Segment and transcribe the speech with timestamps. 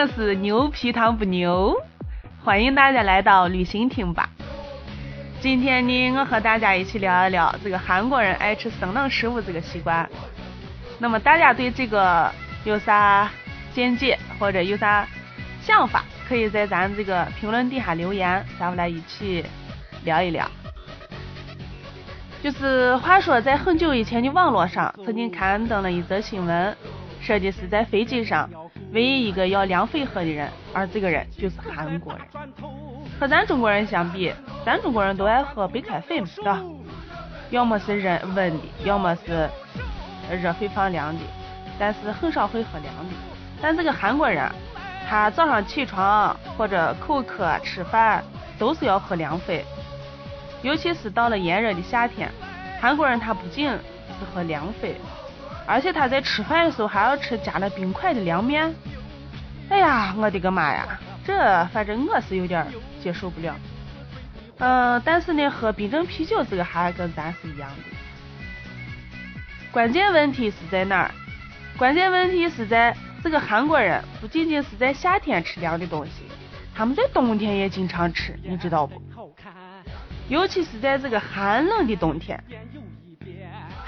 [0.00, 1.74] 我是牛皮糖不牛，
[2.44, 4.30] 欢迎大家来到旅行厅吧。
[5.40, 10.08] 今天呢，我和大家一起聊一聊这个韩国人爱吃生冷食物这个习惯。
[11.00, 12.30] 那么大家对这个
[12.62, 13.28] 有啥
[13.74, 15.04] 见解或者有啥
[15.62, 19.44] 想法，可以在咱这个评论底下留言，咱们来一起
[20.04, 20.48] 聊一聊。
[22.40, 26.76] 就是话说，在很久以前的网络上，曾经刊登了一则新闻，
[27.20, 28.48] 说的是在飞机上
[28.92, 32.22] 唯一一个要凉肺喝的人，而这个人就是韩国人。
[33.20, 34.32] 和咱中国人相比，
[34.64, 36.62] 咱中国人都爱喝白开水嘛，是吧？
[37.50, 39.48] 要么是热温的，要么是
[40.30, 41.20] 热水放凉的，
[41.78, 43.14] 但是很少会喝凉的。
[43.60, 44.50] 但这个韩国人，
[45.08, 48.22] 他早上起床或者口渴吃饭
[48.58, 49.64] 都是要喝凉水。
[50.62, 52.30] 尤其是到了炎热的夏天，
[52.80, 53.78] 韩国人他不仅是
[54.32, 54.96] 喝凉水，
[55.68, 58.74] 而且他在吃饭的时候还要吃加了冰块的凉面。
[59.68, 62.66] 哎呀，我的个妈呀，这反正我是有点
[63.02, 63.54] 接受不了。
[64.60, 67.82] 嗯，但是呢，喝冰镇啤酒这个还跟咱是一样的。
[69.70, 71.10] 关键问题是在哪儿？
[71.76, 76.24] 关键问题是在这个韩国人不仅仅是在夏天吃凉的东西，
[76.74, 79.00] 他们在冬天也经常吃，你知道不？
[80.30, 82.42] 尤其是在这个寒冷的冬天，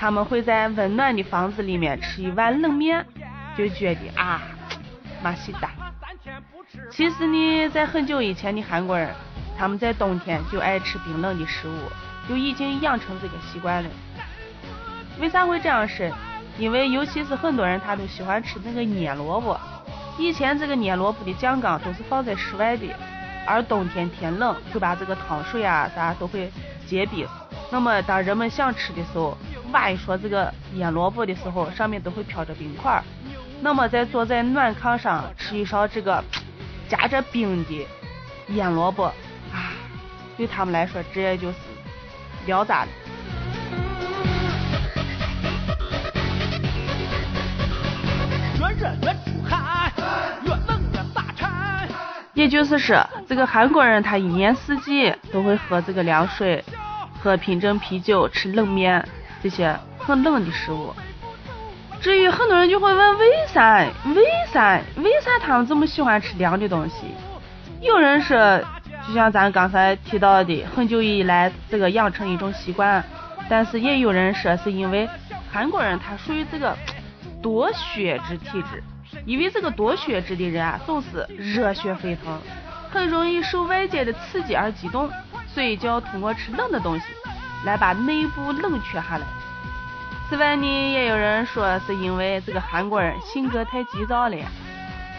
[0.00, 3.04] 他们会在温暖的房子里面吃一碗冷面，
[3.54, 4.40] 就觉得啊，
[5.22, 5.72] 马西达。
[6.90, 9.10] 其实呢，在很久以前的韩国人，
[9.58, 11.76] 他们在冬天就爱吃冰冷的食物，
[12.26, 13.90] 就已经养成这个习惯了。
[15.20, 16.10] 为啥会这样式？
[16.56, 19.60] 因为尤其是很多人他都喜欢吃那个腌萝卜，
[20.16, 22.86] 以前这个腌萝卜的酱缸都是放在室外的。
[23.46, 26.50] 而冬天天冷，会把这个汤水啊啥都会
[26.86, 27.28] 结冰。
[27.70, 29.38] 那么当人们想吃的时候，
[29.72, 33.02] 挖一说这个腌萝卜的时候，上面都会飘着冰块。
[33.60, 36.22] 那么在坐在暖炕上吃一勺这个
[36.88, 37.86] 夹着冰的
[38.48, 39.04] 腌萝卜
[39.52, 39.70] 啊，
[40.36, 41.58] 对他们来说这就是
[42.46, 42.90] 聊咋的。
[48.58, 49.92] 越热越出汗，
[50.42, 51.88] 越冷越打颤。
[52.34, 53.06] 也就是说。
[53.28, 56.64] 这个韩国人他一年四季都会喝这个凉水，
[57.22, 59.06] 喝冰镇啤酒，吃冷面
[59.42, 60.94] 这些很冷的食物。
[62.00, 63.84] 至于很多人就会问为啥？
[64.14, 64.80] 为啥？
[64.96, 67.14] 为啥他们这么喜欢吃凉的东西？
[67.82, 68.58] 有人说，
[69.06, 73.04] 就像咱刚才提到的，很久以来这个养成一种习惯。
[73.50, 75.08] 但是也有人说是因为
[75.52, 76.74] 韩国人他属于这个
[77.42, 78.82] 多血质体质，
[79.26, 82.38] 因为这个多血质的人啊总是热血沸腾。
[82.90, 85.10] 很容易受外界的刺激而激动，
[85.54, 87.04] 所以就要通过吃冷的东西
[87.64, 89.26] 来把内部冷却下来。
[90.28, 94.36] 此外呢，也有人说是因为这个韩国人性格太急躁了，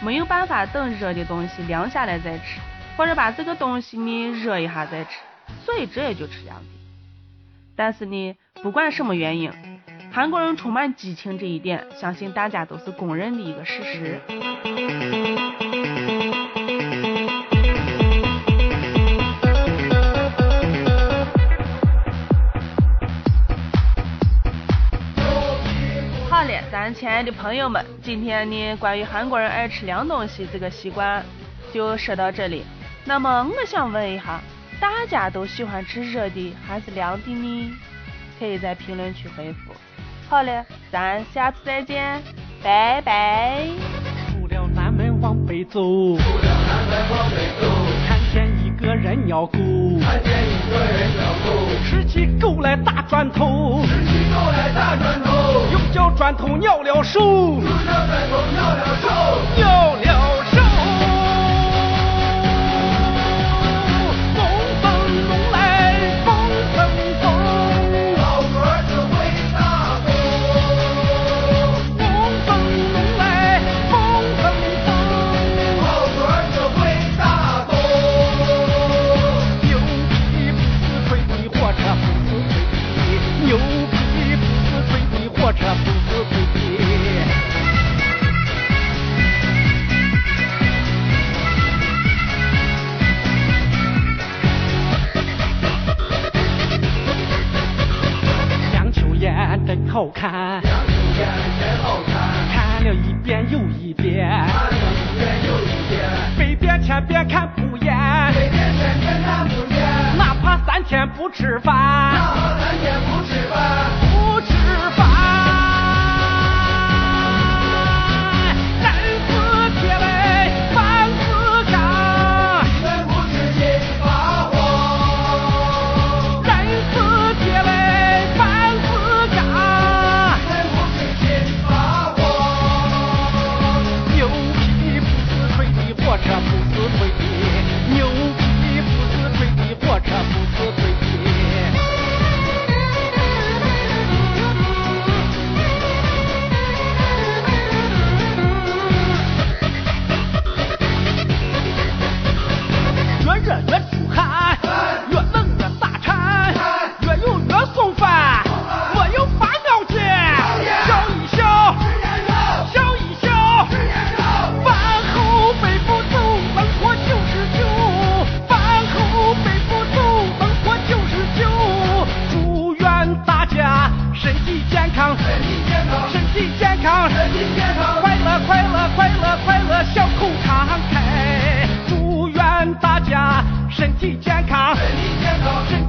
[0.00, 2.60] 没有办法等热的东西凉下来再吃，
[2.96, 5.10] 或者把这个东西呢热一下再吃，
[5.66, 6.64] 所以这也就吃凉的。
[7.76, 9.52] 但是呢，不管什么原因，
[10.10, 15.51] 韩国人充满激情这一点，相信大家都是公认的一个事实。
[26.82, 31.24] 咱亲爱的朋友们，今天呢，关于韩国人爱吃凉东西这个习惯
[31.72, 32.64] 就说到这里。
[33.04, 34.40] 那么，我想问一下，
[34.80, 37.72] 大家都喜欢吃热的还是凉的呢？
[38.36, 39.72] 可以在评论区回复。
[40.28, 42.20] 好了，咱下次再见，
[42.64, 43.64] 拜拜。
[44.32, 47.81] 出了南门往北走，出了南门往北走，
[48.92, 49.58] 个人尿狗，
[50.02, 51.48] 看见一个人尿狗，
[51.82, 55.32] 拾起狗来打砖头，拾起狗来大砖头。
[55.94, 58.91] 叫砖头尿了手，又叫砖头尿了
[99.92, 102.14] 好看娘子眼里好看
[102.48, 106.00] 看了一遍又一遍看了一遍又一遍
[106.38, 108.91] 百遍千边看不厌百遍千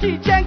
[0.00, 0.39] DJ.